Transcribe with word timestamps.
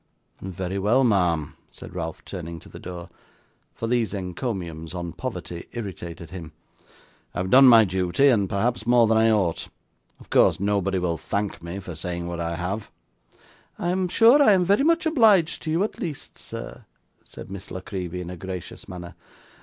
'Very 0.41 0.79
well, 0.79 1.03
ma'am,' 1.03 1.55
said 1.69 1.93
Ralph, 1.93 2.25
turning 2.25 2.59
to 2.61 2.69
the 2.69 2.79
door, 2.79 3.07
for 3.75 3.85
these 3.85 4.15
encomiums 4.15 4.95
on 4.95 5.13
poverty 5.13 5.67
irritated 5.73 6.31
him; 6.31 6.53
'I 7.35 7.37
have 7.37 7.49
done 7.51 7.67
my 7.67 7.85
duty, 7.85 8.29
and 8.29 8.49
perhaps 8.49 8.87
more 8.87 9.05
than 9.05 9.15
I 9.19 9.29
ought: 9.29 9.67
of 10.19 10.31
course 10.31 10.59
nobody 10.59 10.97
will 10.97 11.19
thank 11.19 11.61
me 11.61 11.77
for 11.77 11.93
saying 11.93 12.25
what 12.25 12.39
I 12.39 12.55
have.' 12.55 12.89
'I 13.77 13.89
am 13.91 14.07
sure 14.07 14.41
I 14.41 14.53
am 14.53 14.65
very 14.65 14.83
much 14.83 15.05
obliged 15.05 15.61
to 15.61 15.69
you 15.69 15.83
at 15.83 15.99
least, 15.99 16.35
sir,' 16.35 16.85
said 17.23 17.51
Miss 17.51 17.69
La 17.69 17.81
Creevy 17.81 18.21
in 18.21 18.31
a 18.31 18.37
gracious 18.37 18.89
manner. 18.89 19.13